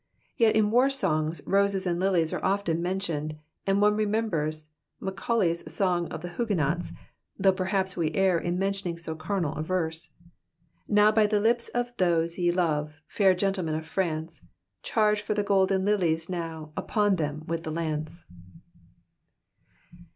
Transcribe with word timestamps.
Yet 0.35 0.55
in 0.55 0.71
war 0.71 0.89
songs 0.89 1.43
roses 1.45 1.85
and 1.85 1.99
lilies 1.99 2.33
are 2.33 2.43
often 2.43 2.81
mentioned, 2.81 3.37
and 3.67 3.79
one 3.83 3.95
remembers 3.95 4.69
Macauiay's 4.99 5.71
Song 5.71 6.09
cf 6.09 6.21
the 6.23 6.29
Huguenots, 6.29 6.93
though 7.37 7.51
perhaps 7.51 7.95
we 7.95 8.11
err 8.15 8.39
in 8.39 8.57
menJUofrdng 8.57 8.99
so 8.99 9.13
carnal 9.13 9.53
a 9.53 9.61
verse— 9.61 10.09
Now 10.87 11.11
by 11.11 11.27
the 11.27 11.39
lips 11.39 11.69
qf 11.75 11.95
tho^e 11.97 12.35
ye 12.35 12.51
love^ 12.51 12.93
fair 13.05 13.35
gentlemen 13.35 13.75
of 13.75 13.85
France, 13.85 14.43
Charge 14.81 15.21
for 15.21 15.35
the 15.35 15.43
golden 15.43 15.85
lUieis 15.85 16.31
now, 16.31 16.73
upon 16.75 17.17
them 17.17 17.43
with 17.45 17.61
the 17.61 17.71
lance.'''' 17.71 18.25